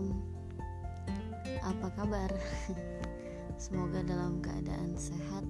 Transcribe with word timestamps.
Assalamualaikum 0.00 1.60
Apa 1.60 1.88
kabar? 1.92 2.32
Semoga 3.60 4.00
dalam 4.00 4.40
keadaan 4.40 4.96
sehat. 4.96 5.44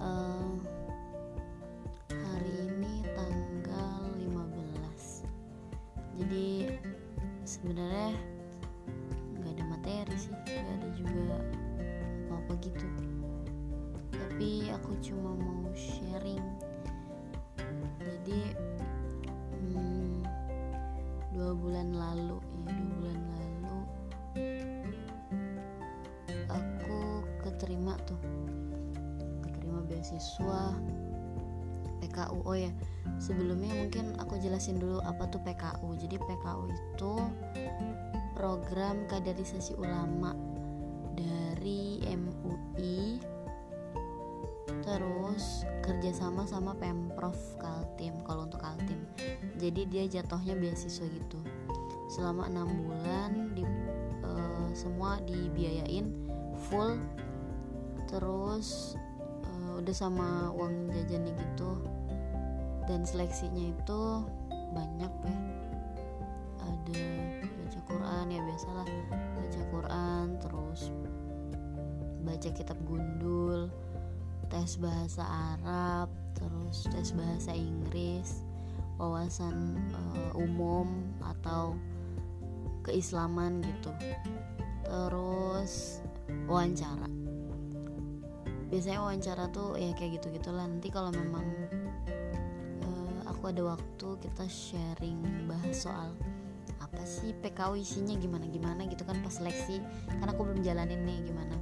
Uh, 0.00 0.56
Hari 2.08 2.52
ini 2.64 3.04
tanggal 3.12 4.08
15 4.24 5.28
Jadi 6.16 6.72
sebenarnya 7.44 8.16
nggak 9.36 9.52
ada 9.52 9.64
materi 9.68 10.16
sih 10.16 10.32
nggak 10.32 10.72
ada 10.72 10.88
juga 10.96 11.36
apa-apa 12.32 12.56
gitu. 12.64 12.88
Tapi 14.16 14.72
aku 14.72 14.96
cuma 15.04 15.36
mau 15.36 15.68
sharing. 15.76 16.40
Jadi 18.00 18.56
hmm, 19.60 20.24
dua 21.36 21.52
bulan 21.52 21.92
lalu 21.92 22.40
keterima 30.22 30.22
beasiswa 30.22 30.62
PKU 32.02 32.38
oh 32.46 32.54
ya 32.54 32.70
sebelumnya 33.18 33.74
mungkin 33.74 34.14
aku 34.22 34.38
jelasin 34.38 34.78
dulu 34.78 35.02
apa 35.02 35.26
tuh 35.30 35.42
PKU 35.42 35.98
jadi 35.98 36.16
PKU 36.18 36.64
itu 36.70 37.14
program 38.38 39.02
kaderisasi 39.10 39.74
ulama 39.78 40.34
dari 41.18 42.02
MUI 42.06 43.18
terus 44.82 45.66
kerjasama 45.82 46.46
sama 46.46 46.74
pemprov 46.78 47.36
Kaltim 47.58 48.18
kalau 48.26 48.50
untuk 48.50 48.62
Kaltim. 48.62 48.98
Jadi 49.58 49.86
dia 49.86 50.04
jatuhnya 50.10 50.58
beasiswa 50.58 51.06
gitu. 51.06 51.38
Selama 52.10 52.50
enam 52.50 52.66
bulan 52.82 53.54
di 53.54 53.62
uh, 54.26 54.70
semua 54.74 55.22
dibiayain 55.22 56.10
full 56.66 56.98
terus 58.10 58.98
udah 59.82 59.96
sama 59.96 60.54
uang 60.54 60.94
jajannya 60.94 61.34
gitu. 61.34 61.82
Dan 62.86 63.02
seleksinya 63.02 63.74
itu 63.74 64.02
banyak 64.70 65.10
ya. 65.10 65.36
Ada 66.62 67.02
baca 67.42 67.80
Quran 67.90 68.24
ya 68.30 68.40
biasalah. 68.46 68.86
Baca 69.10 69.60
Quran 69.74 70.26
terus 70.38 70.80
baca 72.22 72.48
kitab 72.54 72.78
gundul 72.86 73.66
tes 74.46 74.78
bahasa 74.78 75.26
Arab 75.26 76.06
terus 76.38 76.86
tes 76.86 77.10
bahasa 77.18 77.50
Inggris 77.50 78.46
wawasan 79.02 79.74
uh, 79.90 80.38
umum 80.38 80.86
atau 81.18 81.74
keislaman 82.86 83.66
gitu. 83.66 83.90
Terus 84.86 86.04
wawancara 86.46 87.21
biasanya 88.72 89.04
wawancara 89.04 89.52
tuh 89.52 89.76
ya 89.76 89.92
kayak 89.92 90.16
gitu 90.16 90.32
gitulah 90.32 90.64
nanti 90.64 90.88
kalau 90.88 91.12
memang 91.12 91.44
uh, 92.88 93.20
aku 93.28 93.52
ada 93.52 93.76
waktu 93.76 94.08
kita 94.24 94.48
sharing 94.48 95.20
bahas 95.44 95.84
soal 95.84 96.16
apa 96.80 97.04
sih 97.04 97.36
PKU 97.36 97.76
isinya 97.76 98.16
gimana 98.16 98.48
gimana 98.48 98.88
gitu 98.88 99.04
kan 99.04 99.20
pas 99.20 99.36
seleksi. 99.36 99.84
Karena 100.08 100.32
aku 100.32 100.48
belum 100.48 100.64
jalanin 100.64 101.04
nih 101.04 101.20
gimana 101.20 101.56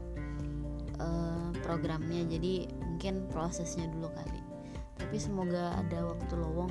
uh, 1.02 1.50
programnya. 1.66 2.22
Jadi 2.30 2.70
mungkin 2.78 3.26
prosesnya 3.26 3.90
dulu 3.90 4.06
kali. 4.14 4.42
Tapi 5.02 5.16
semoga 5.18 5.74
ada 5.82 6.14
waktu 6.14 6.34
lowong 6.38 6.70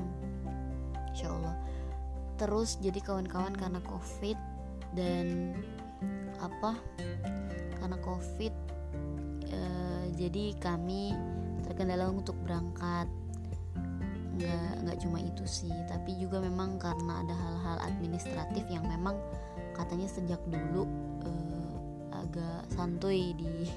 insya 1.12 1.36
Allah 1.36 1.60
terus 2.40 2.80
jadi 2.80 3.04
kawan-kawan 3.04 3.52
karena 3.52 3.84
covid 3.84 4.40
dan 4.96 5.52
apa? 6.40 6.80
Karena 7.76 8.00
covid 8.00 8.69
jadi 10.20 10.52
kami 10.60 11.16
terkendala 11.64 12.12
untuk 12.12 12.36
berangkat. 12.44 13.08
Nggak 14.36 14.72
nggak 14.84 14.98
cuma 15.04 15.18
itu 15.24 15.44
sih 15.48 15.72
tapi 15.88 16.16
juga 16.20 16.44
memang 16.44 16.76
karena 16.76 17.24
ada 17.24 17.36
hal-hal 17.36 17.78
administratif 17.88 18.64
yang 18.68 18.84
memang 18.88 19.16
katanya 19.76 20.08
sejak 20.08 20.40
dulu 20.48 20.88
e, 21.24 21.32
agak 22.12 22.68
santuy 22.72 23.36
di 23.36 23.68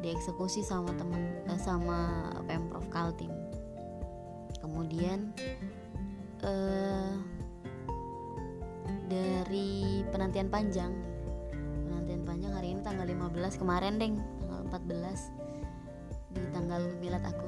dieksekusi 0.00 0.64
sama 0.64 0.92
teman 0.96 1.20
eh, 1.48 1.60
sama 1.60 2.28
pemprov 2.48 2.84
Kaltim. 2.88 3.32
Kemudian 4.58 5.32
uh, 6.44 7.14
dari 9.10 10.02
penantian 10.12 10.52
panjang. 10.52 10.92
Penantian 11.88 12.22
panjang 12.22 12.52
hari 12.54 12.76
ini 12.76 12.80
tanggal 12.84 13.06
15 13.06 13.58
kemarin 13.58 13.98
deng 13.98 14.14
tanggal 14.44 14.62
14 14.70 15.37
di 16.32 16.42
tanggal 16.52 16.82
milad 17.00 17.22
aku. 17.24 17.46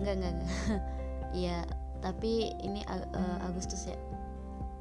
Enggak 0.00 0.14
enggak 0.16 0.32
enggak 0.32 0.50
iya 1.44 1.58
tapi 2.00 2.56
ini 2.64 2.80
uh, 2.88 3.38
Agustus 3.44 3.88
ya. 3.88 3.98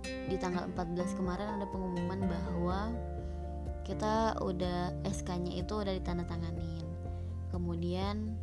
Di 0.03 0.39
tanggal 0.39 0.71
14 0.71 1.19
kemarin 1.19 1.59
ada 1.59 1.67
pengumuman 1.67 2.23
bahwa 2.23 2.95
kita 3.83 4.37
udah 4.39 4.95
SK-nya 5.03 5.59
itu 5.59 5.73
udah 5.75 5.91
ditandatanganin. 5.99 6.87
Kemudian 7.51 8.37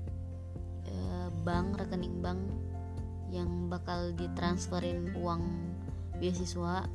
uh, 0.91 1.29
bank 1.47 1.81
rekening 1.81 2.21
bank 2.21 2.43
yang 3.33 3.71
bakal 3.73 4.13
ditransferin 4.15 5.17
uang 5.17 5.43
beasiswa 6.21 6.87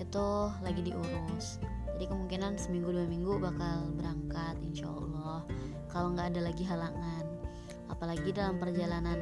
itu 0.00 0.26
lagi 0.64 0.80
diurus 0.82 1.60
jadi 1.96 2.04
kemungkinan 2.08 2.58
seminggu 2.58 2.90
dua 2.92 3.06
minggu 3.06 3.38
bakal 3.38 3.92
berangkat 3.94 4.56
insya 4.64 4.88
Allah 4.88 5.44
kalau 5.92 6.16
nggak 6.16 6.32
ada 6.32 6.40
lagi 6.48 6.64
halangan. 6.64 7.24
Apalagi 7.92 8.32
dalam 8.32 8.56
perjalanan 8.56 9.20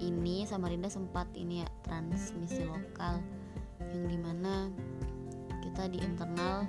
ini 0.00 0.48
Samarinda 0.48 0.88
sempat 0.88 1.28
ini 1.36 1.60
ya 1.60 1.68
transmisi 1.84 2.64
lokal 2.64 3.20
yang 3.92 4.08
di 4.08 4.16
mana 4.16 4.72
kita 5.60 5.88
di 5.92 6.00
internal 6.00 6.64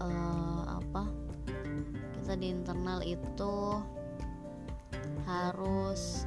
uh, 0.00 0.80
apa? 0.80 1.04
Kita 2.16 2.32
di 2.40 2.46
internal 2.48 3.04
itu 3.04 3.76
harus 5.28 6.24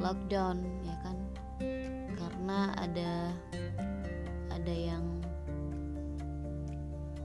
lockdown 0.00 0.64
ya 0.80 0.96
kan 1.04 1.09
karena 2.50 2.74
ada 2.82 3.12
ada 4.50 4.74
yang 4.74 5.06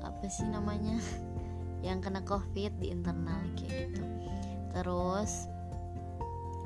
apa 0.06 0.30
sih 0.30 0.46
namanya 0.46 1.02
yang 1.88 1.98
kena 1.98 2.22
covid 2.22 2.70
di 2.78 2.94
internal 2.94 3.42
kayak 3.58 3.90
gitu. 3.90 4.06
Terus 4.70 5.50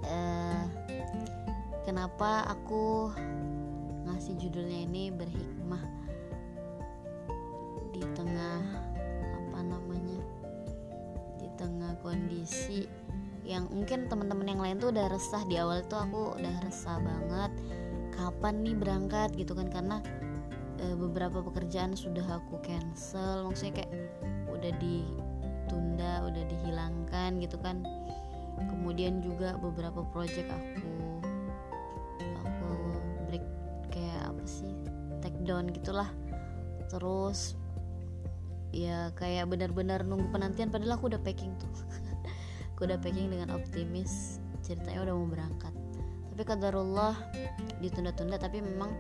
eh, 0.04 0.64
kenapa 1.88 2.52
aku 2.52 3.16
ngasih 4.12 4.36
judulnya 4.36 4.92
ini 4.92 5.08
berhikmah? 5.16 5.84
Di 7.96 8.04
tengah 8.12 8.60
apa 9.40 9.60
namanya 9.64 10.20
di 11.40 11.48
tengah 11.56 11.96
kondisi 12.04 12.84
yang 13.48 13.72
mungkin 13.72 14.12
teman-teman 14.12 14.52
yang 14.52 14.60
lain 14.60 14.84
tuh 14.84 14.92
udah 14.92 15.08
resah. 15.08 15.48
Di 15.48 15.56
awal 15.64 15.80
tuh 15.88 16.04
aku 16.04 16.36
udah 16.36 16.56
resah 16.68 17.00
banget 17.00 17.69
kapan 18.40 18.64
nih 18.64 18.72
berangkat 18.72 19.36
gitu 19.36 19.52
kan 19.52 19.68
karena 19.68 20.00
e, 20.80 20.96
beberapa 20.96 21.44
pekerjaan 21.44 21.92
sudah 21.92 22.24
aku 22.40 22.56
cancel 22.64 23.44
maksudnya 23.44 23.84
kayak 23.84 23.92
udah 24.48 24.72
ditunda 24.80 26.24
udah 26.24 26.44
dihilangkan 26.48 27.44
gitu 27.44 27.60
kan. 27.60 27.84
Kemudian 28.64 29.20
juga 29.20 29.60
beberapa 29.60 30.08
project 30.16 30.48
aku 30.56 30.88
aku 32.24 32.72
break 33.28 33.44
kayak 33.92 34.32
apa 34.32 34.44
sih 34.48 34.72
take 35.20 35.36
down 35.44 35.68
gitulah. 35.76 36.08
Terus 36.88 37.60
ya 38.72 39.12
kayak 39.20 39.52
benar-benar 39.52 40.08
nunggu 40.08 40.32
penantian 40.32 40.72
padahal 40.72 40.96
aku 40.96 41.12
udah 41.12 41.20
packing 41.20 41.52
tuh. 41.60 41.68
Aku 42.80 42.88
udah 42.88 43.04
packing 43.04 43.28
dengan 43.28 43.52
optimis 43.52 44.40
ceritanya 44.64 45.04
udah 45.04 45.14
mau 45.20 45.28
berangkat 45.28 45.76
tapi 46.40 46.56
kadarullah 46.56 47.20
ditunda-tunda 47.84 48.40
tapi 48.40 48.64
memang 48.64 48.96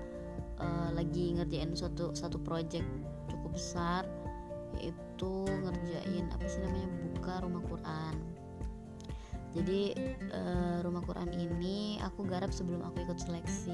uh, 0.59 0.91
lagi 0.91 1.39
ngerjain 1.39 1.71
suatu 1.71 2.11
satu 2.11 2.35
project 2.35 2.83
cukup 3.31 3.55
besar 3.55 4.03
yaitu 4.75 5.47
ngerjain 5.47 6.27
apa 6.35 6.43
sih 6.51 6.59
namanya 6.59 6.91
buka 7.15 7.39
rumah 7.39 7.63
Quran. 7.63 8.15
Jadi 9.55 9.95
uh, 10.35 10.83
rumah 10.83 10.99
Quran 11.07 11.31
ini 11.31 12.03
aku 12.03 12.27
garap 12.27 12.51
sebelum 12.51 12.83
aku 12.83 13.07
ikut 13.07 13.23
seleksi 13.23 13.71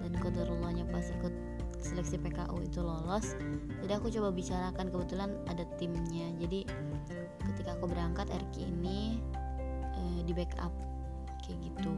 dan 0.00 0.16
kodarullahnya 0.16 0.88
pas 0.88 1.04
ikut 1.04 1.36
seleksi 1.84 2.16
PKU 2.16 2.64
itu 2.64 2.80
lolos 2.80 3.36
jadi 3.84 4.00
aku 4.00 4.08
coba 4.08 4.32
bicarakan 4.32 4.88
kebetulan 4.88 5.36
ada 5.52 5.68
timnya. 5.76 6.32
Jadi 6.40 6.64
ketika 7.44 7.76
aku 7.76 7.92
berangkat 7.92 8.32
RK 8.32 8.72
ini 8.72 9.20
di 10.24 10.32
backup 10.32 10.72
kayak 11.44 11.60
gitu 11.60 11.92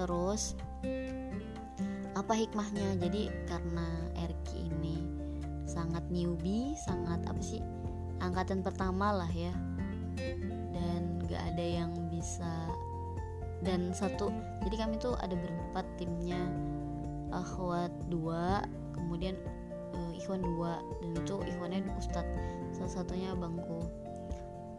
terus 0.00 0.56
apa 2.16 2.32
hikmahnya? 2.32 2.96
Jadi 2.96 3.28
karena 3.44 3.84
Erki 4.16 4.72
ini 4.72 5.04
sangat 5.68 6.02
newbie 6.08 6.74
sangat 6.80 7.20
apa 7.28 7.40
sih 7.44 7.60
angkatan 8.24 8.64
pertama 8.64 9.12
lah 9.12 9.28
ya. 9.28 9.52
Dan 10.72 11.20
gak 11.28 11.54
ada 11.54 11.64
yang 11.64 11.92
bisa 12.08 12.72
dan 13.60 13.92
satu 13.92 14.32
jadi 14.64 14.88
kami 14.88 14.96
tuh 14.96 15.14
ada 15.20 15.36
berempat 15.36 15.84
timnya. 16.00 16.40
Akhwat 17.30 17.94
dua 18.10 18.66
kemudian 18.90 19.38
uh, 19.94 20.12
ikhwan 20.18 20.42
dua 20.42 20.82
dan 20.98 21.14
itu 21.14 21.36
ikhwannya 21.46 21.86
ustad 21.94 22.26
salah 22.74 22.90
satunya 22.90 23.36
abangku. 23.36 23.86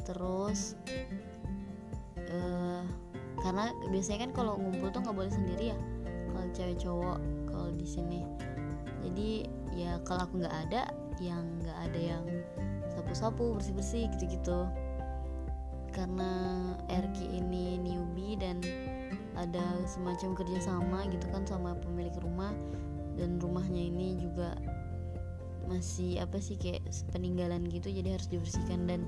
Terus 0.04 0.76
uh, 2.28 2.84
karena 3.42 3.74
biasanya 3.90 4.30
kan 4.30 4.32
kalau 4.38 4.54
ngumpul 4.62 4.94
tuh 4.94 5.02
nggak 5.02 5.18
boleh 5.18 5.34
sendiri 5.34 5.74
ya. 5.74 5.80
Kalau 6.32 6.48
cewek 6.54 6.78
cowok 6.78 7.20
kalau 7.50 7.70
di 7.74 7.88
sini. 7.90 8.22
Jadi 9.02 9.30
ya 9.74 9.98
kalau 10.06 10.30
aku 10.30 10.46
nggak 10.46 10.58
ada 10.70 10.94
yang 11.18 11.46
nggak 11.62 11.78
ada 11.90 12.00
yang 12.00 12.24
sapu-sapu 12.94 13.58
bersih-bersih 13.58 14.08
gitu-gitu. 14.18 14.70
Karena 15.92 16.32
Erki 16.88 17.42
ini 17.42 17.82
newbie 17.82 18.40
dan 18.40 18.62
ada 19.36 19.64
semacam 19.90 20.38
kerjasama 20.38 21.10
gitu 21.10 21.26
kan 21.34 21.44
sama 21.44 21.74
pemilik 21.82 22.14
rumah. 22.22 22.54
Dan 23.18 23.42
rumahnya 23.42 23.90
ini 23.92 24.22
juga 24.22 24.56
masih 25.68 26.22
apa 26.22 26.38
sih 26.38 26.56
kayak 26.62 26.86
peninggalan 27.10 27.66
gitu. 27.74 27.90
Jadi 27.90 28.08
harus 28.14 28.30
dibersihkan 28.30 28.86
dan 28.86 29.02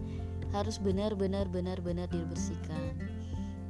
harus 0.52 0.82
benar-benar 0.82 1.50
benar-benar 1.50 2.10
dibersihkan 2.10 3.13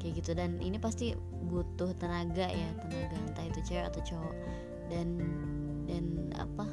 kayak 0.03 0.19
gitu. 0.19 0.35
Dan 0.35 0.59
ini 0.59 0.75
pasti 0.75 1.15
butuh 1.47 1.95
tenaga 1.95 2.51
ya 2.51 2.69
tenaga 2.83 3.15
entah 3.23 3.45
itu 3.47 3.59
cewek 3.63 3.87
atau 3.87 4.01
cowok. 4.03 4.35
Dan 4.91 5.07
dan 5.87 6.05
apa 6.35 6.67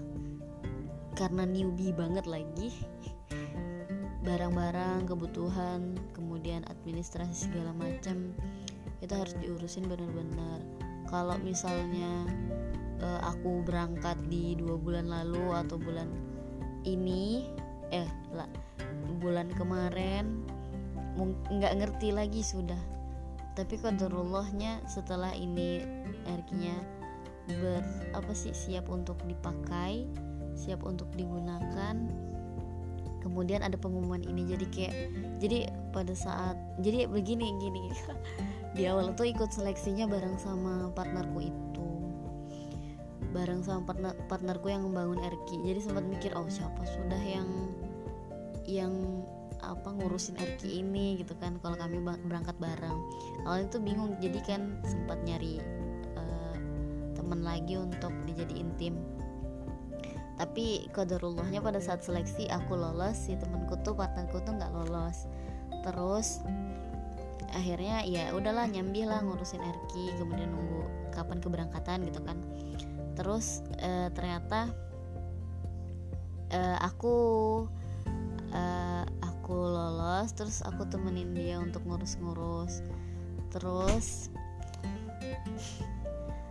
karena 1.15 1.47
newbie 1.47 1.95
banget 1.95 2.27
lagi 2.27 2.75
barang-barang 4.21 5.09
kebutuhan 5.09 5.97
kemudian 6.13 6.63
administrasi 6.69 7.51
segala 7.51 7.73
macam 7.73 8.37
itu 9.01 9.15
harus 9.17 9.33
diurusin 9.41 9.89
benar-benar. 9.89 10.61
Kalau 11.09 11.41
misalnya 11.41 12.29
uh, 13.01 13.21
aku 13.25 13.65
berangkat 13.65 14.21
di 14.29 14.55
dua 14.55 14.77
bulan 14.77 15.09
lalu 15.09 15.57
atau 15.57 15.81
bulan 15.81 16.07
ini 16.85 17.49
eh 17.91 18.09
lah 18.33 18.47
bulan 19.19 19.51
kemarin 19.57 20.45
nggak 21.51 21.75
ngerti 21.77 22.15
lagi 22.15 22.41
sudah 22.41 22.79
tapi 23.61 23.77
kodarullahnya 23.77 24.81
setelah 24.89 25.37
ini 25.37 25.85
artinya 26.25 26.73
ber 27.61 27.85
apa 28.17 28.33
sih 28.33 28.57
siap 28.57 28.89
untuk 28.89 29.21
dipakai 29.29 30.09
siap 30.57 30.81
untuk 30.89 31.13
digunakan 31.13 31.97
kemudian 33.21 33.61
ada 33.61 33.77
pengumuman 33.77 34.25
ini. 34.25 34.49
Jadi 34.49 34.67
kayak 34.73 34.95
jadi 35.39 35.69
pada 35.93 36.17
saat 36.17 36.57
jadi 36.81 37.07
begini 37.07 37.53
gini. 37.61 37.93
Di 38.77 38.89
awal 38.89 39.13
tuh 39.15 39.29
ikut 39.29 39.53
seleksinya 39.53 40.09
bareng 40.09 40.41
sama 40.41 40.91
partnerku 40.97 41.41
itu. 41.45 41.89
Bareng 43.31 43.63
sama 43.63 43.87
partner 43.87 44.13
partnerku 44.27 44.73
yang 44.73 44.83
membangun 44.89 45.23
RK 45.23 45.63
jadi 45.63 45.81
sempat 45.85 46.03
mikir 46.09 46.35
oh 46.35 46.49
siapa 46.51 46.83
sudah 46.83 47.23
yang 47.23 47.49
yang 48.67 48.95
apa 49.63 49.93
ngurusin 49.93 50.37
RK 50.41 50.67
ini 50.67 51.21
gitu 51.21 51.37
kan 51.37 51.61
kalau 51.61 51.77
kami 51.77 52.01
berangkat 52.03 52.57
bareng. 52.57 52.99
Awalnya 53.45 53.69
tuh 53.73 53.83
bingung 53.83 54.17
jadi 54.19 54.41
kan 54.45 54.81
sempat 54.85 55.21
nyari 55.25 55.61
uh, 56.17 56.57
teman 57.17 57.45
lagi 57.45 57.77
untuk 57.77 58.13
dijadiin 58.25 58.71
tim. 58.81 58.97
Tapi 60.41 60.89
kodarullahnya 60.97 61.61
pada 61.61 61.85
saat 61.85 62.01
seleksi 62.01 62.49
aku 62.49 62.73
lolos 62.73 63.29
si 63.29 63.37
temanku 63.37 63.77
tuh 63.85 63.93
partnerku 63.93 64.41
tuh 64.41 64.57
nggak 64.57 64.73
lolos. 64.73 65.29
Terus 65.85 66.41
akhirnya 67.53 68.07
ya 68.07 68.33
udahlah 68.33 68.65
nyambi 68.71 69.05
lah 69.05 69.21
ngurusin 69.21 69.61
Erki 69.61 70.17
kemudian 70.17 70.49
nunggu 70.55 71.13
kapan 71.13 71.45
keberangkatan 71.45 72.09
gitu 72.09 72.25
kan. 72.25 72.41
Terus 73.21 73.61
e, 73.85 74.09
ternyata 74.17 74.73
e, 76.49 76.61
aku 76.81 77.17
lolos 80.21 80.37
terus 80.37 80.61
aku 80.69 80.85
temenin 80.85 81.33
dia 81.33 81.57
untuk 81.57 81.81
ngurus-ngurus. 81.89 82.85
Terus 83.49 84.29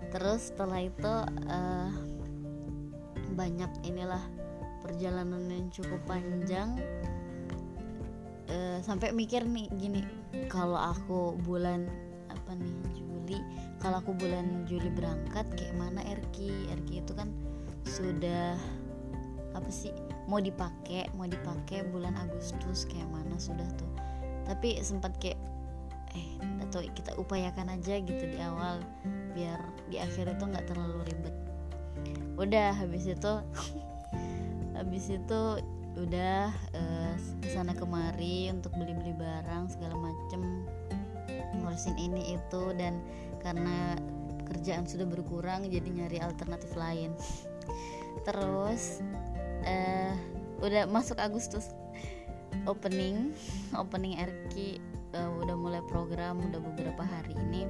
terus 0.09 0.49
setelah 0.49 0.81
itu 0.81 1.13
uh, 1.53 1.93
banyak 3.37 3.69
inilah 3.85 4.25
perjalanan 4.81 5.45
yang 5.53 5.69
cukup 5.69 6.01
panjang. 6.09 6.81
E, 8.49 8.81
sampai 8.81 9.13
mikir 9.13 9.45
nih 9.45 9.69
gini 9.77 10.01
kalau 10.49 10.73
aku 10.73 11.37
bulan 11.45 11.85
apa 12.33 12.57
nih 12.57 12.73
Juli 12.97 13.37
kalau 13.77 14.01
aku 14.01 14.17
bulan 14.17 14.65
Juli 14.65 14.89
berangkat 14.89 15.45
kayak 15.53 15.77
mana 15.77 16.01
Erki 16.09 16.73
Erki 16.73 17.05
itu 17.05 17.13
kan 17.13 17.29
sudah 17.85 18.57
apa 19.53 19.69
sih? 19.69 19.93
Mau 20.29 20.37
dipakai 20.37 21.09
mau 21.17 21.25
dipakai 21.25 21.85
bulan 21.89 22.13
Agustus 22.17 22.85
kayak 22.85 23.09
mana 23.09 23.35
sudah 23.37 23.65
tuh. 23.77 23.89
Tapi 24.45 24.81
sempat 24.81 25.17
kayak 25.17 25.39
eh 26.17 26.29
atau 26.65 26.81
kita 26.81 27.13
upayakan 27.21 27.69
aja 27.77 28.01
gitu 28.01 28.23
di 28.25 28.37
awal 28.41 28.81
biar 29.37 29.61
di 29.93 30.01
akhir 30.01 30.29
itu 30.33 30.43
nggak 30.43 30.65
terlalu 30.69 31.05
ribet. 31.05 31.35
Udah 32.37 32.73
habis 32.73 33.05
itu 33.09 33.33
habis 34.77 35.05
itu 35.11 35.41
udah 35.99 36.53
uh, 36.77 37.13
ke 37.43 37.49
sana 37.51 37.75
kemari 37.75 38.47
untuk 38.53 38.71
beli-beli 38.77 39.11
barang 39.17 39.67
segala 39.73 39.97
macem 39.99 40.63
ngurusin 41.59 41.97
ini 41.99 42.39
itu 42.39 42.63
dan 42.79 43.03
karena 43.43 43.99
kerjaan 44.47 44.87
sudah 44.87 45.05
berkurang 45.05 45.67
jadi 45.69 45.85
nyari 45.85 46.17
alternatif 46.23 46.73
lain. 46.73 47.13
Terus 48.25 49.03
uh, 49.63 50.13
udah 50.59 50.87
masuk 50.87 51.19
Agustus 51.19 51.71
opening 52.67 53.31
opening 53.81 54.19
RK 54.19 54.79
uh, 55.15 55.17
eh, 55.17 55.29
udah 55.45 55.55
mulai 55.55 55.81
program 55.87 56.41
udah 56.43 56.61
beberapa 56.61 57.03
hari 57.03 57.33
ini. 57.49 57.65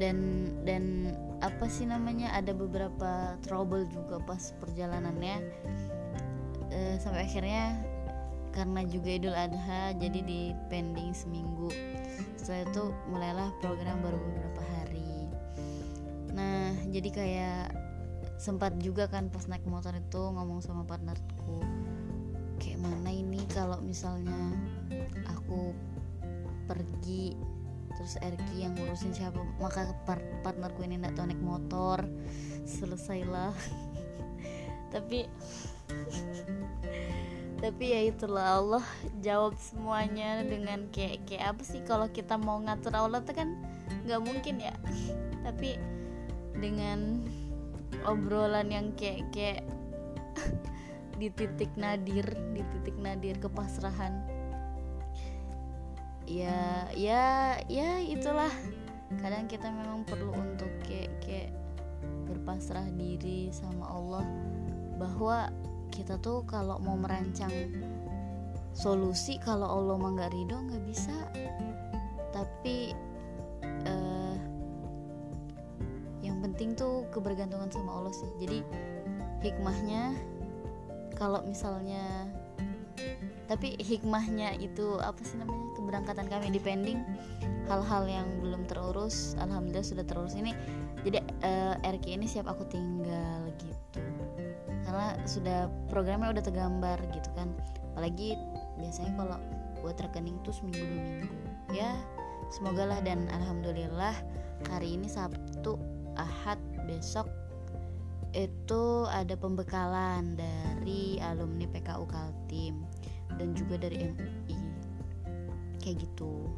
Dan 0.00 0.48
dan 0.66 1.14
apa 1.44 1.68
sih 1.70 1.86
namanya 1.86 2.32
ada 2.34 2.50
beberapa 2.54 3.38
trouble 3.44 3.86
juga 3.90 4.18
pas 4.24 4.50
perjalanannya. 4.58 5.36
E, 6.72 6.96
sampai 6.98 7.28
akhirnya 7.28 7.76
karena 8.50 8.82
juga 8.88 9.08
Idul 9.14 9.36
Adha 9.36 9.94
jadi 9.94 10.20
di 10.24 10.56
pending 10.72 11.12
seminggu. 11.12 11.70
Setelah 12.34 12.62
itu 12.66 12.84
mulailah 13.12 13.48
program 13.60 14.00
baru 14.00 14.18
beberapa 14.18 14.62
hari. 14.74 15.28
Nah 16.34 16.72
jadi 16.88 17.08
kayak 17.12 17.81
sempat 18.36 18.76
juga 18.82 19.06
kan 19.06 19.28
pas 19.30 19.46
naik 19.46 19.64
motor 19.66 19.94
itu 19.94 20.20
ngomong 20.20 20.60
sama 20.64 20.82
partnerku 20.82 21.62
kayak 22.62 22.78
mana 22.78 23.10
ini 23.10 23.42
kalau 23.50 23.82
misalnya 23.82 24.54
aku 25.26 25.74
pergi 26.70 27.34
terus 27.92 28.16
Erki 28.18 28.64
yang 28.64 28.74
ngurusin 28.74 29.12
siapa? 29.12 29.38
Maka 29.60 29.94
partnerku 30.42 30.82
ini 30.82 30.98
tahu 30.98 31.28
naik 31.28 31.42
motor 31.42 32.02
selesailah. 32.64 33.52
Tapi 34.92 35.28
tapi 37.62 37.94
ya 37.94 38.00
itulah 38.10 38.58
Allah 38.58 38.84
jawab 39.22 39.54
semuanya 39.54 40.42
dengan 40.42 40.90
kayak 40.90 41.22
kayak 41.30 41.54
apa 41.54 41.62
sih? 41.62 41.78
Kalau 41.86 42.10
kita 42.10 42.34
mau 42.34 42.58
ngatur 42.58 42.90
Allah 42.90 43.22
tuh 43.22 43.38
kan 43.38 43.54
nggak 44.02 44.18
mungkin 44.18 44.58
ya. 44.58 44.74
Tapi 45.46 45.78
dengan 46.58 47.22
obrolan 48.04 48.68
yang 48.72 48.86
kayak 48.96 49.28
kayak 49.30 49.62
di 51.20 51.28
titik 51.30 51.70
nadir 51.78 52.24
di 52.56 52.62
titik 52.76 52.96
nadir 52.98 53.36
kepasrahan. 53.38 54.24
Ya 56.26 56.88
ya 56.96 57.58
ya 57.66 58.00
itulah. 58.02 58.50
Kadang 59.20 59.44
kita 59.46 59.68
memang 59.68 60.08
perlu 60.08 60.32
untuk 60.32 60.72
kayak 60.88 61.12
kayak 61.20 61.50
berpasrah 62.26 62.88
diri 62.96 63.52
sama 63.52 63.84
Allah 63.84 64.24
bahwa 64.96 65.52
kita 65.92 66.16
tuh 66.24 66.40
kalau 66.48 66.80
mau 66.80 66.96
merancang 66.96 67.52
solusi 68.72 69.36
kalau 69.36 69.68
Allah 69.68 70.00
mah 70.00 70.10
nggak 70.16 70.32
ridho 70.32 70.56
nggak 70.56 70.84
bisa. 70.88 71.16
Tapi 72.32 72.96
tuh 76.74 77.06
kebergantungan 77.10 77.70
sama 77.70 78.00
Allah 78.00 78.14
sih. 78.14 78.28
Jadi 78.40 78.64
hikmahnya 79.42 80.16
kalau 81.18 81.44
misalnya 81.44 82.30
tapi 83.50 83.76
hikmahnya 83.76 84.56
itu 84.62 84.96
apa 85.02 85.20
sih 85.26 85.36
namanya? 85.36 85.66
Keberangkatan 85.76 86.26
kami 86.30 86.48
depending 86.54 86.98
hal-hal 87.68 88.08
yang 88.08 88.28
belum 88.40 88.64
terurus 88.64 89.36
alhamdulillah 89.36 89.84
sudah 89.84 90.04
terurus. 90.06 90.32
Ini 90.32 90.56
jadi 91.02 91.20
uh, 91.44 91.74
RK 91.82 92.16
ini 92.16 92.26
siap 92.30 92.48
aku 92.48 92.64
tinggal 92.70 93.50
gitu. 93.60 94.00
Karena 94.88 95.16
sudah 95.28 95.68
programnya 95.92 96.32
udah 96.32 96.44
tergambar 96.44 96.98
gitu 97.12 97.28
kan. 97.36 97.52
Apalagi 97.92 98.38
biasanya 98.80 99.12
kalau 99.20 99.38
buat 99.82 99.98
rekening 99.98 100.38
tuh 100.46 100.54
seminggu 100.54 100.80
dua 100.80 101.00
minggu. 101.02 101.28
Ya 101.74 101.90
semoga 102.48 102.84
lah 102.88 103.00
dan 103.02 103.26
alhamdulillah 103.32 104.14
hari 104.70 104.94
ini 104.96 105.10
Sabtu 105.10 105.76
Ahad 106.16 106.58
besok 106.84 107.28
itu 108.32 109.04
ada 109.12 109.36
pembekalan 109.36 110.40
dari 110.40 111.20
alumni 111.20 111.68
PKU 111.68 112.04
Kaltim 112.08 112.80
dan 113.36 113.52
juga 113.52 113.84
dari 113.84 114.08
MUI 114.08 114.60
kayak 115.82 116.08
gitu. 116.08 116.48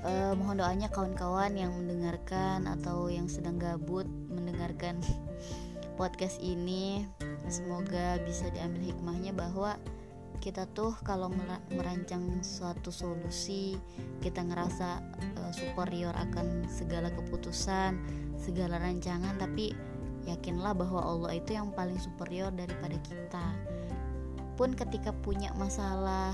Uh, 0.00 0.32
mohon 0.32 0.60
doanya 0.60 0.88
kawan-kawan 0.88 1.52
yang 1.56 1.76
mendengarkan 1.76 2.64
atau 2.64 3.12
yang 3.12 3.28
sedang 3.28 3.60
gabut 3.60 4.08
mendengarkan 4.32 5.00
podcast 6.00 6.40
ini. 6.40 7.04
Semoga 7.48 8.20
bisa 8.24 8.48
diambil 8.52 8.92
hikmahnya 8.92 9.32
bahwa 9.32 9.76
kita 10.40 10.64
tuh 10.72 10.96
kalau 11.04 11.28
merancang 11.68 12.40
suatu 12.40 12.88
solusi 12.88 13.76
kita 14.24 14.40
ngerasa 14.40 15.04
uh, 15.36 15.52
superior 15.52 16.16
akan 16.16 16.64
segala 16.64 17.12
keputusan 17.12 18.00
segala 18.40 18.80
rancangan 18.80 19.36
tapi 19.36 19.76
yakinlah 20.24 20.72
bahwa 20.72 21.00
Allah 21.04 21.36
itu 21.36 21.52
yang 21.56 21.68
paling 21.76 22.00
superior 22.00 22.48
daripada 22.52 22.96
kita. 23.04 23.44
Pun 24.56 24.72
ketika 24.72 25.12
punya 25.12 25.52
masalah 25.56 26.32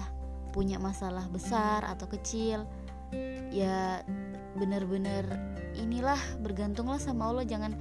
punya 0.54 0.80
masalah 0.80 1.28
besar 1.28 1.84
atau 1.84 2.08
kecil 2.08 2.64
ya 3.52 4.00
bener-bener 4.56 5.28
inilah 5.76 6.18
bergantunglah 6.40 7.02
sama 7.02 7.30
Allah. 7.30 7.44
Jangan 7.46 7.74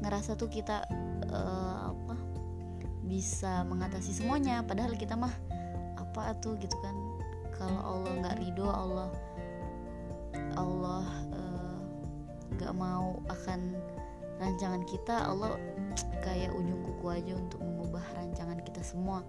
ngerasa 0.00 0.36
tuh 0.36 0.48
kita 0.48 0.84
uh, 1.32 1.92
apa 1.92 2.16
bisa 3.04 3.64
mengatasi 3.64 4.12
semuanya. 4.12 4.62
Padahal 4.64 4.94
kita 4.96 5.16
mah 5.16 5.32
apa 5.96 6.36
tuh 6.38 6.56
gitu 6.60 6.76
kan. 6.80 6.96
Kalau 7.56 7.80
Allah 7.80 8.12
nggak 8.24 8.36
ridho 8.40 8.68
Allah 8.72 9.12
Allah 10.56 11.04
eh, 11.34 11.49
nggak 12.56 12.74
mau 12.74 13.20
akan 13.30 13.76
rancangan 14.40 14.82
kita 14.88 15.28
Allah 15.28 15.60
kayak 16.24 16.50
ujung 16.56 16.80
kuku 16.80 17.06
aja 17.12 17.32
untuk 17.36 17.60
mengubah 17.60 18.02
rancangan 18.16 18.58
kita 18.64 18.80
semua. 18.80 19.20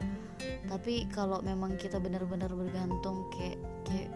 Tapi 0.72 1.12
kalau 1.12 1.44
memang 1.44 1.76
kita 1.76 2.00
benar-benar 2.00 2.50
bergantung 2.56 3.28
kayak 3.36 3.60
kayak 3.84 4.10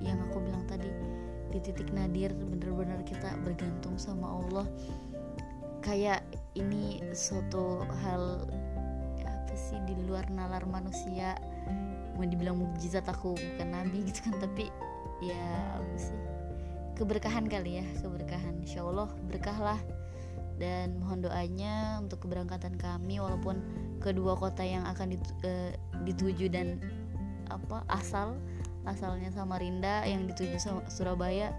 yang 0.00 0.16
aku 0.30 0.40
bilang 0.40 0.64
tadi 0.64 0.88
di 1.52 1.60
titik 1.60 1.92
nadir 1.92 2.32
benar-benar 2.32 3.04
kita 3.04 3.36
bergantung 3.44 4.00
sama 4.00 4.40
Allah. 4.40 4.66
Kayak 5.84 6.24
ini 6.56 7.04
suatu 7.12 7.84
hal 8.00 8.48
apa 9.20 9.54
sih 9.54 9.76
di 9.84 9.94
luar 10.08 10.24
nalar 10.32 10.64
manusia. 10.64 11.36
Mau 12.16 12.24
dibilang 12.24 12.56
mukjizat 12.56 13.04
aku 13.04 13.36
bukan 13.36 13.68
nabi 13.68 14.08
gitu 14.08 14.32
kan 14.32 14.36
tapi 14.40 14.68
ya 15.20 15.48
apa 15.80 15.96
sih 15.96 16.18
keberkahan 17.02 17.50
kali 17.50 17.82
ya 17.82 17.86
keberkahan. 17.98 18.62
Insya 18.62 18.86
Allah 18.86 19.10
berkah 19.26 19.58
lah 19.58 19.80
dan 20.62 20.94
mohon 21.02 21.26
doanya 21.26 21.98
untuk 21.98 22.22
keberangkatan 22.22 22.78
kami 22.78 23.18
walaupun 23.18 23.58
kedua 23.98 24.38
kota 24.38 24.62
yang 24.62 24.86
akan 24.86 25.18
uh, 25.42 25.74
dituju 26.06 26.46
dan 26.46 26.78
apa 27.50 27.82
asal 27.90 28.38
asalnya 28.86 29.34
Samarinda 29.34 30.06
yang 30.06 30.30
dituju 30.30 30.62
Surabaya 30.86 31.50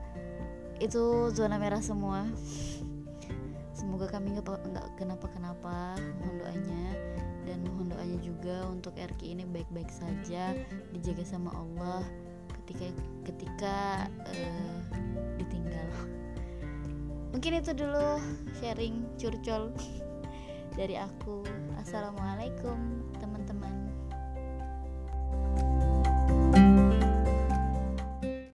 itu 0.80 1.30
zona 1.36 1.60
merah 1.60 1.84
semua. 1.84 2.24
Semoga 3.76 4.08
kami 4.08 4.40
nggak 4.40 4.48
kenapa 4.96 5.28
kenapa 5.28 6.00
mohon 6.24 6.40
doanya. 6.40 6.88
Dan 7.44 7.68
mohon 7.68 7.92
doanya 7.92 8.18
juga 8.24 8.64
untuk 8.72 8.96
RK 8.96 9.20
ini 9.20 9.44
baik-baik 9.44 9.92
saja 9.92 10.56
dijaga 10.96 11.28
sama 11.28 11.52
Allah 11.52 12.08
ketika 12.64 12.88
ketika 13.28 13.76
uh, 14.24 14.80
ditinggal. 15.36 15.90
Mungkin 17.36 17.60
itu 17.60 17.76
dulu 17.76 18.24
sharing 18.62 19.04
curcol 19.20 19.76
dari 20.80 20.96
aku. 20.96 21.44
Assalamualaikum 21.84 23.04